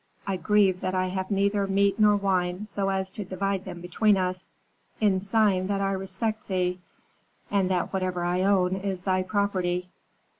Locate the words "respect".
5.91-6.47